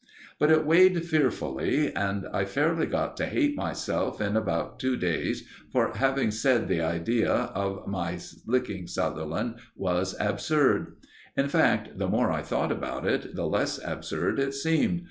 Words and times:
But 0.39 0.49
it 0.49 0.65
weighed 0.65 1.05
fearfully, 1.05 1.95
and 1.95 2.25
I 2.33 2.43
fairly 2.43 2.87
got 2.87 3.15
to 3.17 3.27
hate 3.27 3.55
myself 3.55 4.19
in 4.19 4.35
about 4.35 4.79
two 4.79 4.97
days 4.97 5.43
for 5.71 5.93
having 5.95 6.31
said 6.31 6.67
the 6.67 6.81
idea 6.81 7.31
of 7.31 7.85
my 7.85 8.17
licking 8.47 8.87
Sutherland 8.87 9.59
was 9.75 10.15
absurd. 10.19 10.95
In 11.37 11.49
fact, 11.49 11.99
the 11.99 12.07
more 12.07 12.31
I 12.31 12.41
thought 12.41 12.71
about 12.71 13.05
it, 13.05 13.35
the 13.35 13.45
less 13.45 13.79
absurd 13.85 14.39
it 14.39 14.55
seemed. 14.55 14.99